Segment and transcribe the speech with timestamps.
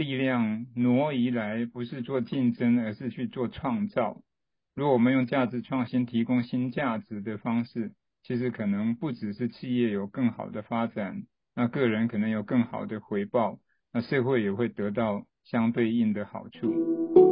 [0.00, 4.22] 力量挪移来，不是做竞争，而是去做创造。
[4.74, 11.24] 如果我们用价值创新提供新价值的方式，其实可能不只是企业有更好的发展，
[11.54, 13.58] 那个人可能有更好的回报，
[13.92, 17.29] 那社会也会得到相对应的好处。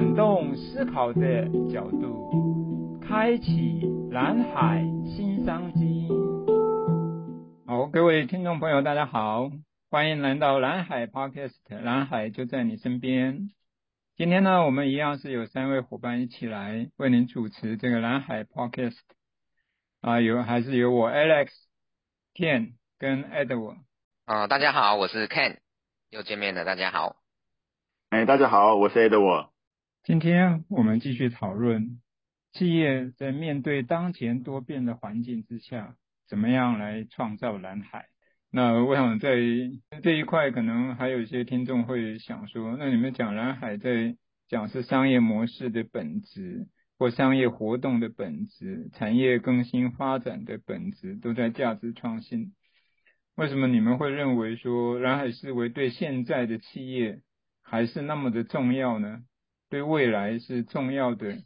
[0.00, 6.08] 转动思考的角度，开启蓝海新商机。
[7.66, 9.50] 好，各位听众朋友，大家好，
[9.90, 13.50] 欢迎来到蓝海 Podcast，蓝海就在你身边。
[14.16, 18.96] 今天呢，我们一样是有三位伙伴一起来为您主持这个蓝海 Podcast
[20.00, 21.48] 啊，有还是有我 Alex、
[22.34, 23.76] Ken 跟 Edward
[24.24, 25.58] 啊，大家好，我是 Ken，
[26.08, 27.16] 又见面了，大家好。
[28.08, 29.49] 哎，大家好，我是 Edward。
[30.02, 32.00] 今天我们继续讨论
[32.52, 35.94] 企业在面对当前多变的环境之下。
[36.26, 38.06] 怎么样来创造蓝海？
[38.50, 39.36] 那我想在
[40.02, 44.16] 这一块，可能还有一些听众会想说，那你们讲蓝海在
[44.48, 52.54] 讲是商业模式的本质，或商业活动的本质，产业更新发展的本质，都在价值创新。
[53.34, 57.20] 为什么你们会认为说蓝海思维对现在的企业
[57.60, 59.22] 还是那么的重要呢？
[59.70, 61.38] 对未来是重要的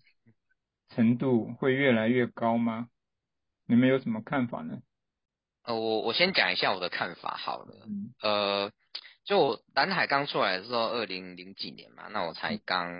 [0.89, 2.89] 程度会越来越高吗？
[3.66, 4.83] 你们有什么看法呢？
[5.62, 7.86] 呃，我我先讲一下我的看法好了。
[7.86, 8.72] 嗯、呃，
[9.25, 12.91] 就我蓝海刚出来的时候，二零零几年嘛，那我才刚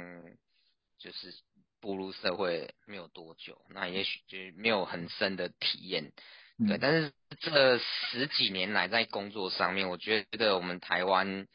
[0.99, 1.35] 就是
[1.81, 6.13] 步入社会没有多久，那也许就是没有很深的体验。
[6.59, 11.47] 嗯、对，但是这十几年来在工作上面，我觉得我们台湾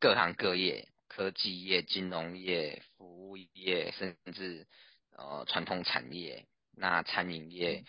[0.00, 0.88] 各行各业，
[1.18, 4.68] 科技业、金融业、服务业，甚至
[5.16, 7.82] 呃传统产业，那餐饮业。
[7.82, 7.86] 嗯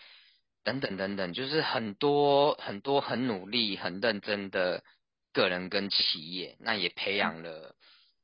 [0.62, 4.84] 等等等等，就是很多很多很努力、很认真的
[5.32, 7.74] 个人跟企业，那也培养了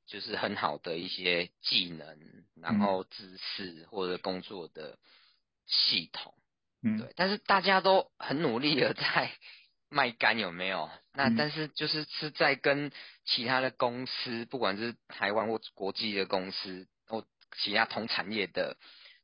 [0.06, 4.98] 就是很好的一些技能，然后知识或者工作的
[5.66, 6.34] 系统，
[6.82, 7.10] 嗯，对。
[7.16, 9.32] 但是大家都很努力的在
[9.88, 10.90] 卖干，有没有？
[11.12, 12.90] 那但是就是是在跟
[13.24, 17.24] 其他的公司，不管是台湾或国际的公司或
[17.58, 18.76] 其他同产业的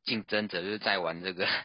[0.04, 1.48] 竞争者，就是在玩这个。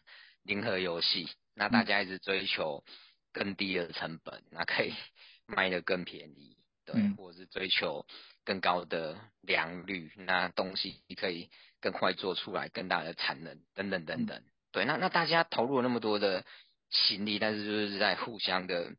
[0.48, 2.86] 零和游戏，那大家一直追求
[3.34, 4.94] 更低的成本，那可以
[5.46, 8.06] 卖得更便宜，对，嗯、或者是追求
[8.46, 11.50] 更高的良率，那东西可以
[11.82, 14.42] 更快做出来，更大的产能，等等等等，
[14.72, 16.46] 对，那那大家投入了那么多的
[16.90, 18.94] 心力，但是就是在互相的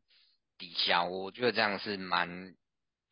[0.57, 2.55] 抵消，我觉得这样是蛮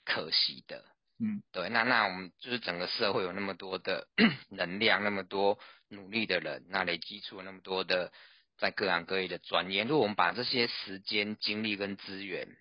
[0.05, 0.85] 可惜的，
[1.19, 4.07] 嗯，对，那那我们就是整个社会有那么多的
[4.49, 5.59] 能量，那么多。
[5.89, 8.11] 努力的人，那累积出了那么多的
[8.57, 9.83] 在各行各业的专业。
[9.83, 12.57] 如果我们把这些时间、精力跟资源，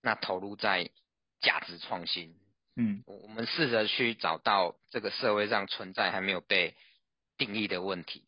[0.00, 0.88] 那投入在
[1.42, 2.34] 价值创新，
[2.74, 6.74] 嗯，我们试着去找到这个社会上存在还没有被
[7.36, 8.24] 定义的问题，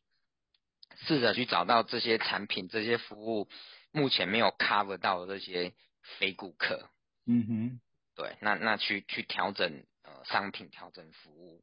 [0.96, 3.48] 试着去找到这些产品、这些服务
[3.92, 5.72] 目前没有 cover 到的这些
[6.18, 6.90] 非顾客，
[7.26, 7.80] 嗯哼，
[8.14, 11.62] 对，那那去去调整呃商品，调整服务。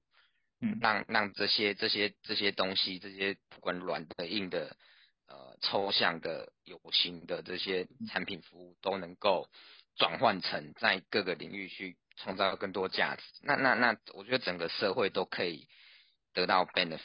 [0.79, 4.77] 让让这些这些这些东西，这些不管软的硬的，
[5.27, 9.49] 呃，抽象的有形的这些产品服务，都能够
[9.97, 13.23] 转换成在各个领域去创造更多价值。
[13.41, 15.67] 那那那，我觉得整个社会都可以
[16.33, 17.01] 得到 benefit，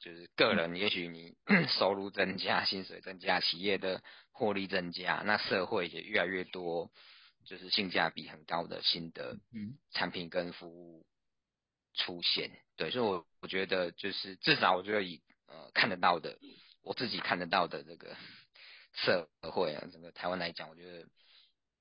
[0.00, 1.34] 就是个人也许你
[1.78, 6.90] 收入增加，薪水增加，企业的获利增加，那社会也越来越多，
[7.44, 9.36] 就是性价比很高的新的
[9.90, 11.04] 产品跟服务
[11.94, 12.50] 出现。
[12.76, 16.38] 对，所以我我觉得就是至少我觉得以呃看得到的，
[16.82, 18.16] 我自己看得到的这个
[18.92, 21.08] 社会啊，整个台湾来讲，我觉得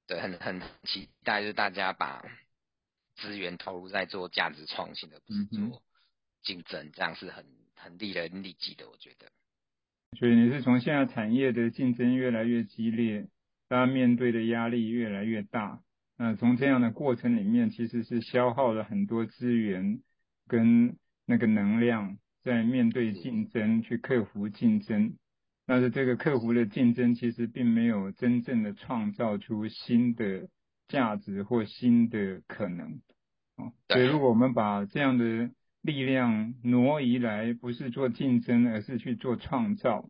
[0.07, 2.25] 对很很期待，就是大家把
[3.15, 5.83] 资源投入在做价值创新的，不是做
[6.41, 7.45] 竞争，这样是很
[7.77, 9.27] 很利人利己的，我觉得。
[10.19, 13.27] 所以你是从现在产业的竞争越来越激烈，
[13.69, 15.81] 大家面对的压力越来越大，
[16.17, 20.01] 那从这样的过程里面，其实是消耗了很多资源。
[20.49, 20.95] 跟
[21.25, 25.17] 那个能量在面对竞争，去克服竞争，
[25.65, 30.47] 但是这个克服的竞争其实并没有真正的创造出新的
[30.87, 33.01] 价值或新的可能。
[33.89, 35.51] 所以如果我们把这样的
[35.87, 40.09] 力量挪移来，不是做竞争，而是去做创造。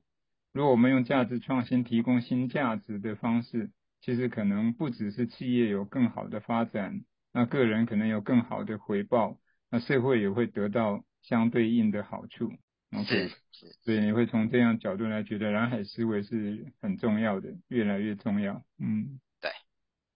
[0.52, 3.70] 如果我们用价值创新提供新价值的方式，
[4.02, 9.38] 其实可能不只是企业有更好的发展，那个人可能有更好的回报。
[9.70, 12.52] 那社会也会得到相对应的好处。
[12.92, 18.64] OK，是是，所以你会从这样角度来觉得蓝海思维是很重要的，越来越重要。
[18.80, 19.52] 嗯，对。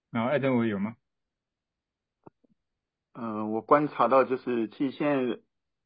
[0.10, 0.96] 然后艾登，我有吗？
[3.14, 5.40] 嗯、呃，我观察到就是，其实现在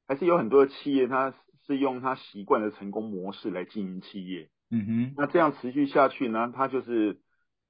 [0.07, 1.33] 还是有很多的企业，它
[1.65, 4.49] 是用它习惯的成功模式来经营企业。
[4.71, 5.13] 嗯哼。
[5.17, 7.19] 那这样持续下去呢，它就是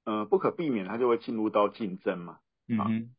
[0.04, 2.38] 呃不可避免，它就会进入到竞争嘛。
[2.68, 3.10] 嗯哼。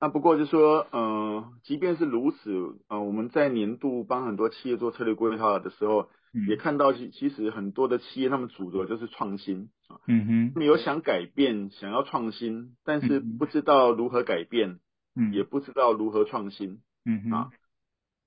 [0.00, 14.78] 那不过就是说，嗯、呃，即便是如此，呃，我们在年度帮很多企业做策略规划的时候，嗯、也看到其其实很多的企业他们主轴就是创新啊，嗯哼，他们有想改变，想要创新，但是不知道如何改变，
[15.16, 17.50] 嗯，也不知道如何创新，嗯哼啊，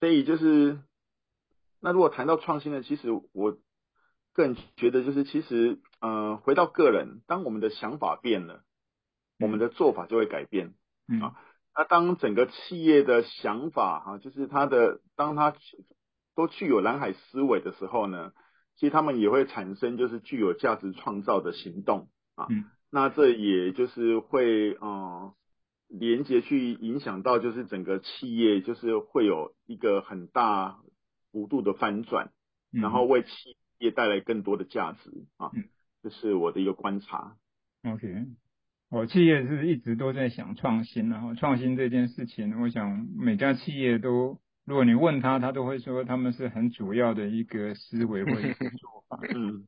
[0.02, 0.80] 所以就是，
[1.80, 3.58] 那如果谈到创新呢，其实我
[4.34, 8.64] 更觉得就是其实，呃，回到个人，当我们的想法变了，
[9.40, 10.74] 我们的做法就会改变，
[11.08, 11.36] 嗯啊。
[11.76, 15.54] 那当整个企业的想法哈，就是他的，当他
[16.36, 18.34] 都具有蓝海思维的时候呢，
[18.78, 22.48] 其实他们也会产生就是具有价值创造的行动啊。
[22.50, 22.66] 嗯。
[22.90, 25.32] 那这也就是会嗯
[25.92, 30.80] 连接去影响到就是整个企业就是会有一个很大
[31.32, 32.32] 幅度的翻转，
[32.72, 33.30] 然后为企
[33.78, 35.52] 业带来更多的价值啊。
[35.54, 35.66] 嗯。
[36.02, 37.36] 这是我的一个观察。
[37.84, 38.26] OK。
[38.90, 49.20] 我企业是一直都在想创新，然后创新这件事情，我想每家企业都，如果你问他，他都会说他们是很主要的一个思维或者一个做法。
[49.36, 49.68] 嗯。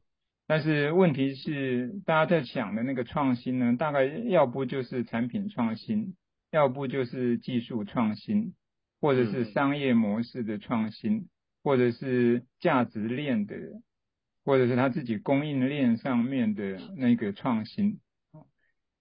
[0.54, 6.16] 但是问题是，大家在想的那个创新呢，大概要不就是产品创新，
[6.52, 8.54] 要不就是技术创新，
[9.02, 11.28] 或者是商业模式的创新，
[11.64, 13.56] 或者是价值链的，
[14.46, 18.00] 或者是他自己供应链上面的那个创新。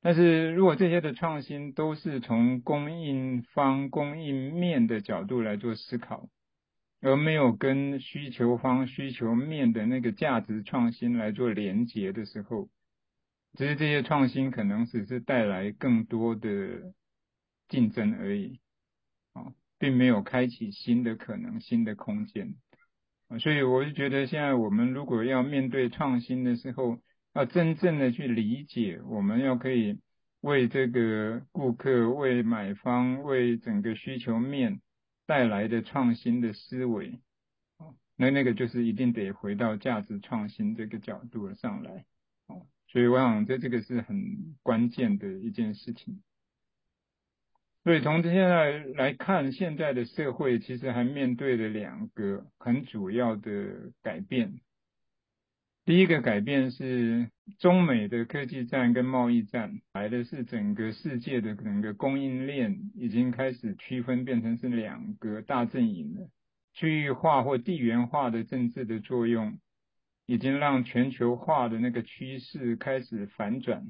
[0.01, 6.31] 但是如果这些的创新都是从供应方、供应面的角度来做思考，
[7.03, 12.71] 而没有跟需求方、需求面的那个价值创新来做连结的时候，
[13.55, 16.95] 只是这些创新可能只是带来更多的
[17.69, 18.61] 竞争而已，
[19.33, 22.55] 啊，并没有开启新的可能、新的空间。
[23.41, 27.01] 所以我就觉得，现在我们如果要面对创新的时候，
[27.35, 29.99] 要真正的去理解，我们要可以
[30.41, 34.81] 为这个顾客、为买方、为整个需求面
[35.33, 37.19] 带来的创新的思维，
[38.17, 42.05] 那那个就是一定得回到价值创新这个角度上来，
[42.49, 46.23] 哦，所以我想这这个是很关键的一件事情。
[47.83, 54.61] 所以从现在来看，现在的社会其实还面对了两个很主要的改变。
[55.85, 66.31] 第一个改变是中美的科技战跟贸易战，来的是整个世界的整个供应链已经开始区分，变成是两个大阵营了。
[66.73, 69.59] 区域化或地缘化的政治的作用，
[70.27, 73.89] 已经让全球化的那个趋势开始反转，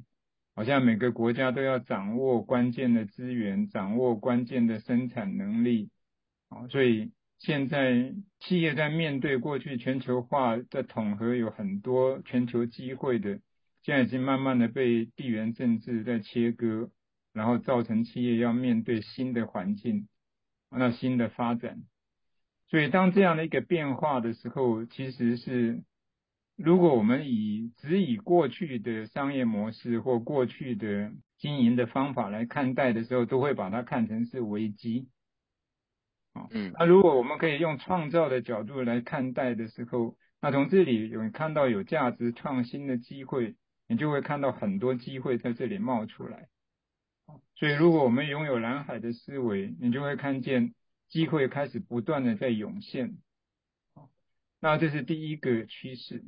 [0.54, 5.90] 好像每个国家都要掌握关键的资源，掌握关键的生产能力，
[6.48, 7.12] 啊，所以。
[7.44, 13.40] 现在企业在面对过去全球化的统合有很多全球机会的，
[13.82, 16.88] 现在已经慢慢的被地缘政治在切割，
[17.32, 20.06] 然后造成企业要面对新的环境，
[20.70, 21.82] 那新的发展。
[22.68, 25.82] 所以当这样的一个变化的时候，其实是
[26.56, 35.08] 如果我们以只以过去的商业模式或过去的经营的方法来看待的时候，都会把它看成是危机。
[36.50, 43.54] 嗯，那如果我们可以用创造的角度来看待的时候，那从这里有看到有价值创新的机会，
[43.86, 46.48] 你就会看到很多机会在这里冒出来。
[47.54, 50.74] 所以如果我们拥有蓝海的思维，你就会看见
[51.08, 53.18] 机会开始不断的在涌现。
[54.60, 56.24] 那这是第一个趋势。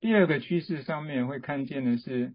[0.00, 2.34] 第二个趋势上面会看见的是，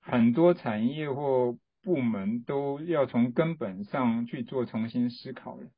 [0.00, 5.70] 很多产业或部门都要从根本上去做重新思考了。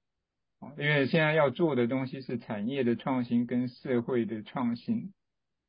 [0.78, 5.12] 因为现在要做的东西是产业的创新跟社会的创新，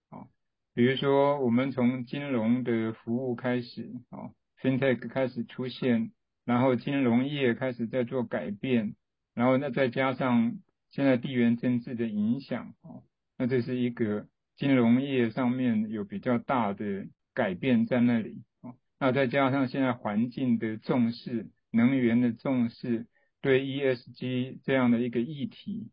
[0.09, 0.27] 啊，
[0.73, 4.31] 比如说我们从金融的服务开始，啊
[4.61, 6.11] ，FinTech 开始出现，
[6.45, 8.95] 然后金融业开始在做改变，
[9.33, 10.59] 然后那再加上
[10.91, 13.01] 现在地缘政治的影响，啊，
[13.37, 23.07] 那这是一个金融业上面有比较大的改变在那里，啊，那再加上现在环境的重视，能源的重视。
[23.43, 25.91] 对 ESG 这样的一个议题，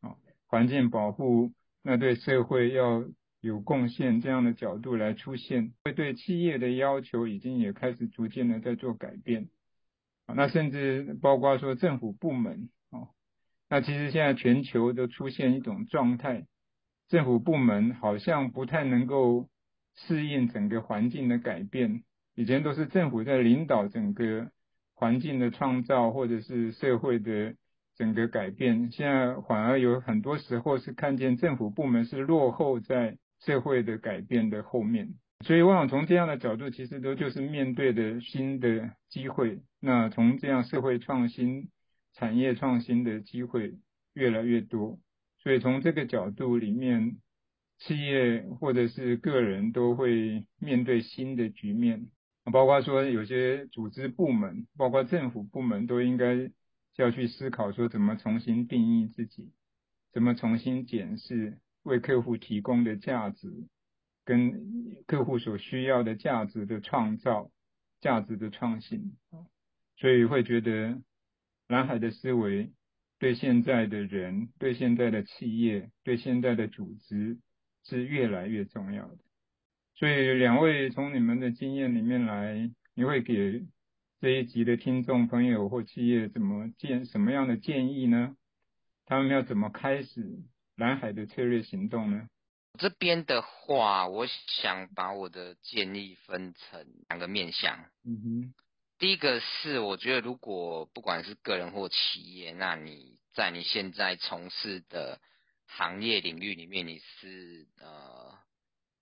[0.00, 0.16] 啊，
[0.48, 1.52] 环境保护，
[1.82, 3.04] 那对社会要
[3.40, 9.48] 有贡献这样的角度来出现，会对企业的要求已经也开始逐渐的在做改变，
[10.26, 13.06] 啊，那甚至包括说政府部门，啊，
[13.70, 16.48] 那其实现在全球都出现一种状态，
[17.08, 19.48] 政府部门好像不太能够
[19.94, 22.02] 适应整个环境的改变。
[22.34, 24.50] 以前都是政府在领导整个
[24.98, 27.54] 环境的创造，或者是社会的
[27.96, 35.14] 整个改变，现在反而有很多时候是看见政府部门是落后在社会的改变的后面。
[35.44, 39.60] 所以，我想从这样的角度，其实都就是面对的新的机会。
[39.80, 41.68] 那从这样社会创新。
[42.14, 43.74] 产业创新的机会
[44.12, 44.98] 越来越多，
[45.40, 47.18] 所以从这个角度里面，
[47.78, 52.08] 企业或者是个人都会面对新的局面，
[52.50, 56.50] 包括说有些组织部门，包括政府部门都应该
[56.96, 59.52] 要去思考说怎么重新定义自己，
[60.12, 63.52] 怎么重新检视为客户提供的价值，
[64.24, 67.50] 跟客户所需要的价值的创造，
[68.00, 69.16] 价值的创新，
[69.96, 71.00] 所以会觉得。
[71.70, 72.72] 蓝海的思维
[73.18, 77.36] 对现在的人、对现在的企业、对现在的组织
[77.84, 79.18] 是越来越重要的。
[79.98, 83.66] 所以，两位从你们的经验里面来，你会给
[84.20, 88.36] 这一集的听众朋友或企业怎么建什么样的建议呢？
[89.06, 90.38] 他们要怎么开始
[90.76, 92.28] 蓝海的策略行动呢？
[92.78, 97.76] 这边的话，我想把我的建议分成两个面向。
[98.04, 98.54] 嗯哼。
[99.00, 105.20] 第一个是，我觉得如果不管是个人或企业，那你在你现在从事的
[105.66, 108.38] 行业领域里面，你是呃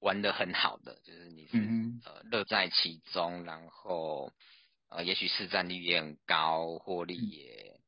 [0.06, 1.58] 玩的很好的，就是你是
[2.04, 4.32] 呃乐在其中，然后
[4.88, 7.80] 呃也许市占率也很高，获利也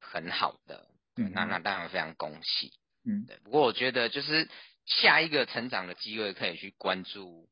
[0.00, 2.72] 很好的，对，那那当然非常恭喜，
[3.04, 3.36] 嗯，对。
[3.44, 4.48] 不过我觉得就是
[4.86, 7.48] 下一个成长的机会可以去关注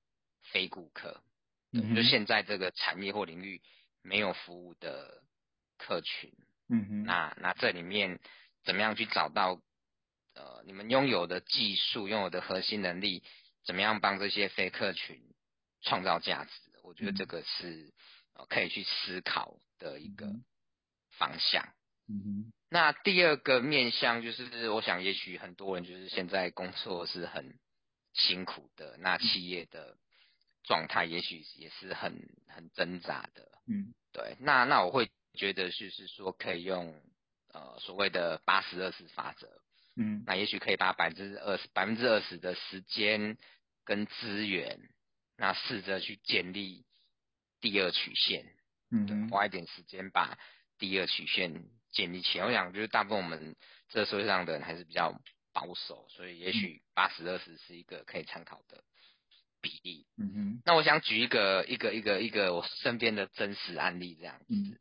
[0.53, 1.23] 非顾客，
[1.95, 3.61] 就现在这个产业或领域。
[4.07, 5.23] 没有服务的
[5.79, 6.31] 客群，
[6.69, 8.21] 嗯哼，那那这里面
[8.63, 9.59] 怎么样去找到
[10.35, 13.23] 呃你们拥有的技术、拥有的核心能力，
[13.65, 15.21] 怎么样帮这些非客群
[15.83, 16.51] 创造价值？
[16.83, 17.93] 我觉得这个是
[18.35, 20.27] 呃可以去思考的一个
[21.19, 21.69] 方向。
[22.09, 27.59] 嗯哼，那第二个面向就是，我想也许很多人就是现在工作是很
[28.13, 29.97] 辛苦的，那企业的。
[30.67, 36.99] 状态也许也是很很挣扎的，嗯，对，那那我会觉得就是说可以用
[37.53, 39.47] 呃所谓的八十二十法则，
[39.95, 43.37] 嗯，那也许可以把百分之二十百分之二十的时间
[43.85, 44.79] 跟资源，
[45.37, 46.85] 那试着去建立
[47.61, 48.45] 第二曲线，
[48.91, 50.39] 嗯，对，花一点时间把
[50.79, 52.47] 第二曲线建立起来。
[52.47, 53.57] 我想就是大部分我们
[53.89, 55.21] 这个社会上的人还是比较
[55.53, 58.83] 保守，所以也许八十二十是一个可以参考的。
[59.61, 64.79] 比例，嗯哼，那我想举一个一个一个一个我身边的真实案例这样子，嗯、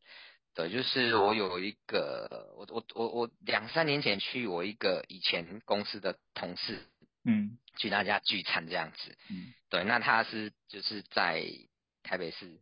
[0.53, 6.85] 对，就是我有一个我我我我两三年前去我一个以前公司的同事，
[7.25, 11.45] 嗯，去他家聚餐这样子，嗯，对，那他是就是在
[12.03, 12.59] 台北市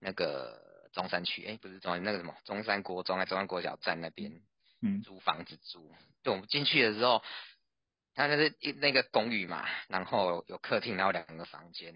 [0.00, 4.40] 那个中山区，哎、欸，不是中山那个什么中山国中，在中山国小站那边，
[4.80, 5.92] 嗯，租房子租，
[6.22, 7.22] 对，我们进去的时候。
[8.14, 11.94] 他就是一那个公寓嘛，然后有客厅，然后两个房间。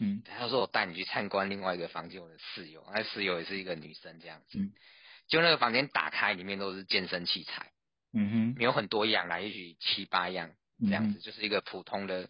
[0.00, 4.58] 嗯，他说我带你去参观另外一个房间，我的室友，那室友也是一个女生这样子。
[4.58, 4.72] 嗯，
[5.28, 7.70] 就那个房间打开，里面都是健身器材。
[8.12, 10.50] 嗯哼，没有很多样啦，也许七八样
[10.86, 12.28] 这样子，嗯、就是一个普通的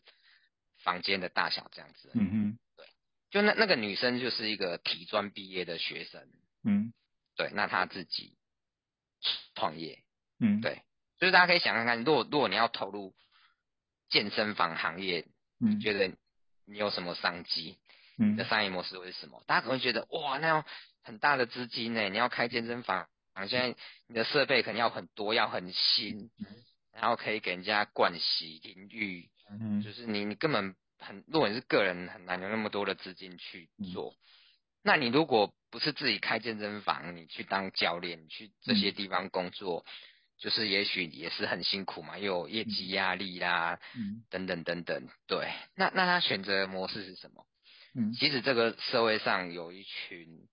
[0.83, 2.11] 房间的大小这样子。
[2.15, 2.87] 嗯哼，对，
[3.31, 6.29] 就那那个女生就是一个体专毕业的学生。
[6.65, 6.93] 嗯，
[7.37, 8.37] 对，那她自己
[9.55, 10.03] 创业。
[10.39, 10.83] 嗯，对。
[11.19, 13.15] 就是大家可以想看看，如果如果你要投入
[14.09, 15.25] 健身房行业，
[15.59, 16.09] 你觉得
[16.65, 17.79] 你有什么商机？
[18.19, 19.43] 嗯，你的商业模式会是什么？
[19.47, 20.67] 大家可能会觉得哇，那要
[21.05, 23.09] 很大的资金呢，你要开健身房，
[23.49, 23.77] 现在
[24.09, 26.29] 你的设备肯定要很多，要很新，
[26.93, 34.15] 然后可以给人家灌洗淋浴，嗯，就是你你根本很，如果你是个人，很难有那么多的资金去做。
[34.83, 39.85] 那你如果不是自己开健身房，你去当教练，你去这些地方工作。
[40.39, 45.49] 就是也许也是很辛苦嘛，又有业绩压力啦，嗯，等等等等，对。
[45.77, 47.47] 那那他选择的模式是什么？
[47.95, 50.49] 嗯，其实这个社会上有一群，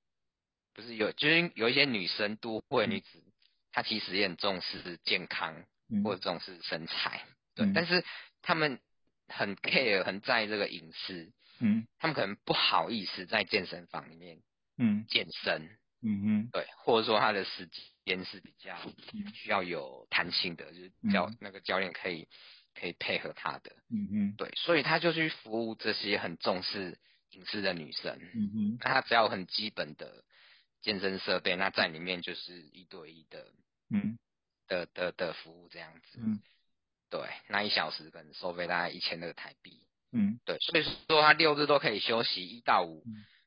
[0.76, 3.32] 不是有，就是有一些女生，都会女子，嗯、
[3.72, 5.66] 她其实也很重视健康，嗯、
[6.04, 7.66] 或者重视身材，对。
[7.66, 8.04] 嗯、但是
[8.42, 8.80] 他们
[9.28, 14.40] 很 care，很在意这个隐私，嗯，他们可能不好意思在健身房里面，
[14.78, 15.70] 嗯，健身，
[16.02, 17.86] 嗯哼，对，或者说他的时间。
[18.26, 18.76] 是比较
[19.36, 22.28] 需要有弹性的，就是教、嗯、那个教练可以
[22.74, 26.98] 可以配合他的，嗯嗯，对，所以他就去服务这些很重视
[27.30, 30.24] 隐私的女生，嗯哼，那他只要很基本的
[30.82, 33.46] 健身设备，那在里面就是一对一的，
[33.92, 34.18] 嗯，
[34.70, 36.20] 的的的服务这样子。
[36.22, 36.42] 嗯，
[37.10, 39.84] 对，那一小时可能收费大概一千二台币。
[40.14, 43.04] 嗯，对，所以说他六日都可以休息一到五。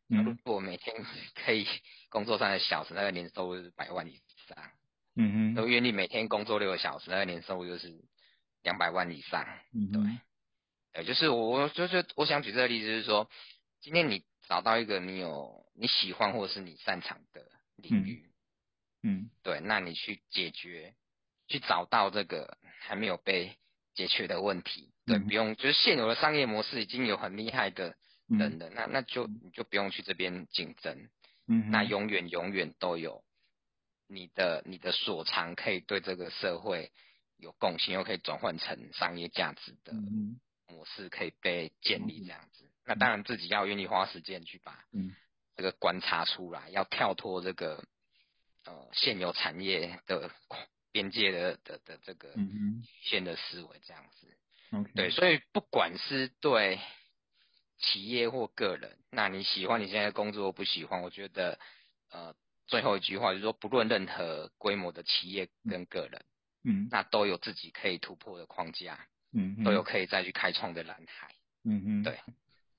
[0.08, 0.94] 嗯，如果每天
[1.34, 1.66] 可以
[2.10, 4.70] 工作三个小时，那个年收入是百万以上。
[5.14, 7.92] 嗯哼，都愿意每天工作六个小时，那个年收入就是
[8.62, 9.46] 两百万以上。
[9.74, 10.02] 嗯，对，
[10.92, 13.30] 呃，就是我就是我想举这个例子，就是说，
[13.80, 18.30] 今天你找到一个你有你喜欢或者是你擅长的领域，
[19.02, 20.94] 嗯，对，那你去解决，
[21.52, 23.56] 去找到这个还没有被
[23.94, 27.94] 解决的问题，对，不用就是现有的商业模式已经有很厉害的
[28.26, 31.11] 人了，那那就你就不用去这边竞争，
[31.47, 33.23] 嗯，那永远永远都有。
[34.09, 36.90] 你的你的所长可以对这个社会
[37.37, 39.92] 有贡献，又可以转换成商业价值的
[40.68, 42.68] 模式，可以被建立这样子。
[42.85, 44.85] 那当然自己要愿意花时间去把
[45.56, 47.85] 这个观察出来，要跳脱这个
[48.64, 50.30] 呃现有产业的
[50.92, 52.34] 边界的的的这个
[53.02, 54.28] 线的思维这样子。
[54.94, 56.78] 对，所以不管是对
[57.78, 61.58] 企业或个人，那你喜欢你现在工作不喜欢，我觉得
[62.11, 62.34] 呃。
[62.68, 66.25] 最后一句话就是说，不论任何规模的企业跟个人，
[66.64, 68.99] 嗯，那都有自己可以突破的框架，
[69.34, 71.34] 嗯，都有可以再去开创的蓝海，
[71.64, 72.16] 嗯嗯，对。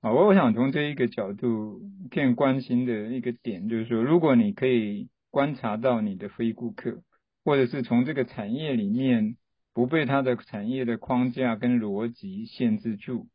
[0.02, 7.04] 我，我想从这一个角度更关心的一个点，就是说，如果你可以观察到你的非顾客，
[7.44, 9.38] 或者是从这个产业里面
[9.74, 13.28] 不被它的产业的框架跟逻辑限制住，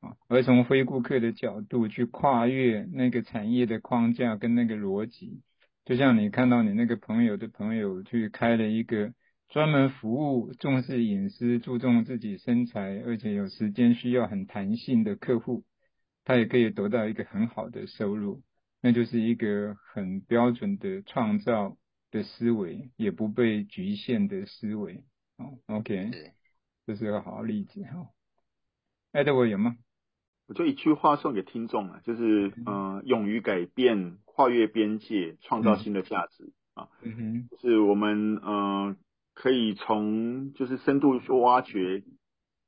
[0.00, 5.42] 啊，而从非顾客的角度去跨越那个产业的框架跟那个逻辑。
[5.84, 9.12] 就像你看到你那个朋友的朋友去开了一个
[9.48, 15.64] 专门服务重视隐私、注重自己身材，而且有时间需要很弹性的客户，
[16.24, 18.42] 他也可以得到一个很好的收入，
[18.82, 21.76] 那就是一个很标准的创造
[22.16, 25.04] 的思维，也不被局限的思维。
[25.36, 26.10] 哦，OK，
[26.86, 28.08] 这是个好例子哈。
[29.12, 29.76] Edward 有吗？
[30.48, 36.88] 我就一句话送给听众啊，就是呃，勇于改变，跨越边界，创造新的价值啊。
[37.02, 38.96] 嗯哼，就是我们呃，
[39.34, 42.04] 可以从就是深度去挖掘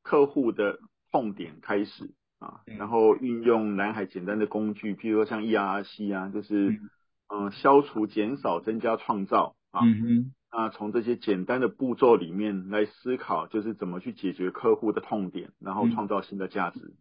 [0.03, 0.79] 客户的
[1.11, 6.81] 痛点开始啊，然后运用蓝海简单的工具，譬如说像 ERRC 啊，就是
[7.29, 9.81] 嗯、呃，消除、减少、增加、创造啊。
[9.85, 16.95] 嗯哼，那从这些简单的步骤里面来思考，就是怎么去解决客户的痛点，然后创造新的价值。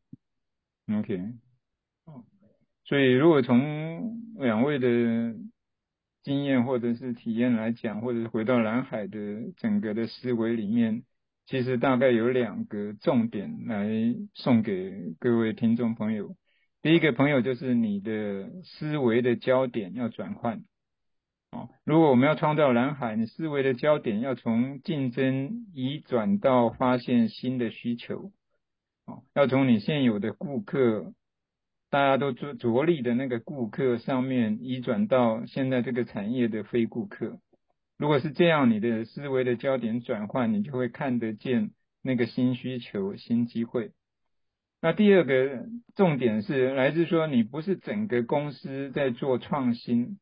[0.90, 1.34] OK，
[2.86, 5.36] 所以如果从两位的
[6.24, 11.04] 经验或者是体验来讲，或者是回到蓝海的整个的思维里面，
[11.46, 13.90] 其实大概有两个重点来
[14.34, 16.36] 送给各位听众朋友。
[16.88, 20.64] 第一个朋友就是你的思维的焦点要转换。
[21.52, 28.32] 哦，如果我们要创造蓝海，你思维的焦点要从竞争移转到发现新的需求。
[29.06, 31.12] 哦要从你现有的顾客，
[31.90, 37.38] 大家都着着力的那个顾客上面移转到现在这个产业的非顾客。
[37.98, 41.72] 如果是这样，你的思维的焦点转换，你就会看得见
[42.02, 43.92] 那个新需求、新机会。
[44.82, 50.20] 那第二个重点是来自说，你不是整个公司在做创新，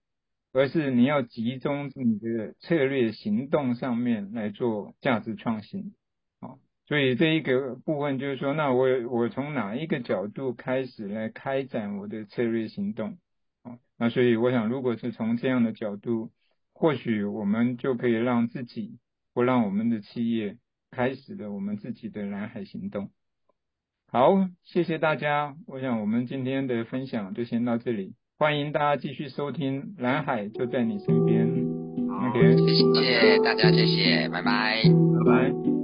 [0.54, 5.94] 而是你要集中你的策略行动上面来做价值创新。
[6.88, 13.18] 所以这一个部分就是说，那我我从哪一个角度开始来开展我的策略行动？
[13.64, 16.32] 啊，那所以我想，如果是从这样的角度，
[16.74, 19.00] 或许我们就可以让自己
[19.34, 20.58] 或让我们的企业
[20.92, 23.10] 开始了我们自己的蓝海行动。
[24.16, 25.56] 好，谢谢大家。
[25.68, 31.46] 我想我们今天的分享就先到这里，欢迎大家继续收听《蓝海就在你身边》。
[32.10, 32.74] 好，OK，谢
[33.04, 34.84] 谢大家，谢谢，拜拜，
[35.26, 35.75] 拜拜。